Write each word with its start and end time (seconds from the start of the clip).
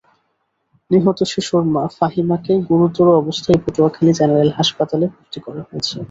নিহত 0.91 1.19
শিশুর 1.31 1.63
মা 1.73 1.83
ফাহিমাকে 1.97 2.53
গুরুতর 2.69 3.07
অবস্থায় 3.21 3.59
পটুয়াখালী 3.63 4.11
জেনারেল 4.19 4.49
হাসপাতালে 4.57 5.05
ভর্তি 5.13 5.39
করা 5.45 5.61
হয়েছে। 5.67 5.95